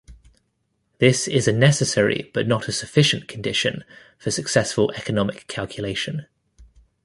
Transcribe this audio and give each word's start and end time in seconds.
This 0.97 1.27
is 1.27 1.47
a 1.47 1.53
necessary 1.53 2.31
but 2.33 2.47
not 2.47 2.67
a 2.67 2.71
sufficient 2.71 3.27
condition 3.27 3.83
for 4.17 4.31
successful 4.31 4.89
economic 4.95 5.45
calculation. 5.45 6.25